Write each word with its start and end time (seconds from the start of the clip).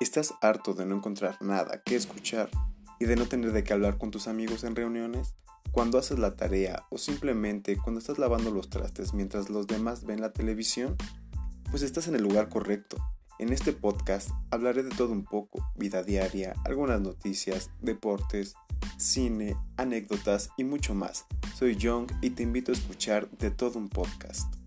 ¿Estás 0.00 0.32
harto 0.40 0.72
de 0.72 0.86
no 0.86 0.96
encontrar 0.96 1.36
nada 1.42 1.82
que 1.82 1.94
escuchar 1.94 2.48
y 2.98 3.04
de 3.04 3.16
no 3.16 3.26
tener 3.26 3.52
de 3.52 3.62
qué 3.62 3.74
hablar 3.74 3.98
con 3.98 4.10
tus 4.10 4.28
amigos 4.28 4.64
en 4.64 4.74
reuniones? 4.74 5.34
Cuando 5.72 5.98
haces 5.98 6.18
la 6.18 6.36
tarea 6.36 6.86
o 6.88 6.96
simplemente 6.96 7.76
cuando 7.76 7.98
estás 7.98 8.18
lavando 8.18 8.50
los 8.50 8.70
trastes 8.70 9.12
mientras 9.12 9.50
los 9.50 9.66
demás 9.66 10.06
ven 10.06 10.22
la 10.22 10.32
televisión? 10.32 10.96
Pues 11.70 11.82
estás 11.82 12.08
en 12.08 12.14
el 12.14 12.22
lugar 12.22 12.48
correcto. 12.48 12.96
En 13.38 13.52
este 13.52 13.74
podcast 13.74 14.30
hablaré 14.50 14.84
de 14.84 14.88
todo 14.88 15.12
un 15.12 15.24
poco, 15.24 15.70
vida 15.76 16.02
diaria, 16.02 16.54
algunas 16.64 17.02
noticias, 17.02 17.70
deportes, 17.82 18.54
cine, 18.96 19.54
anécdotas 19.76 20.48
y 20.56 20.64
mucho 20.64 20.94
más. 20.94 21.26
Soy 21.54 21.76
Young 21.76 22.10
y 22.22 22.30
te 22.30 22.42
invito 22.42 22.72
a 22.72 22.74
escuchar 22.74 23.28
de 23.32 23.50
todo 23.50 23.78
un 23.78 23.90
podcast. 23.90 24.59